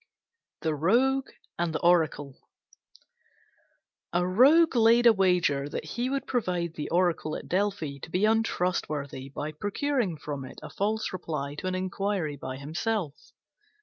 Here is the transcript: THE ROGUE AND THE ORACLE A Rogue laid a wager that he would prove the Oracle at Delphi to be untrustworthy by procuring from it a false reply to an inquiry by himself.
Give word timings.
THE 0.61 0.73
ROGUE 0.73 1.25
AND 1.59 1.75
THE 1.75 1.81
ORACLE 1.83 2.33
A 4.11 4.25
Rogue 4.25 4.75
laid 4.75 5.05
a 5.05 5.13
wager 5.13 5.69
that 5.69 5.85
he 5.85 6.09
would 6.09 6.25
prove 6.25 6.45
the 6.45 6.89
Oracle 6.89 7.35
at 7.35 7.47
Delphi 7.47 7.99
to 7.99 8.09
be 8.09 8.25
untrustworthy 8.25 9.29
by 9.29 9.51
procuring 9.51 10.17
from 10.17 10.43
it 10.43 10.57
a 10.63 10.71
false 10.71 11.13
reply 11.13 11.53
to 11.59 11.67
an 11.67 11.75
inquiry 11.75 12.35
by 12.35 12.57
himself. 12.57 13.15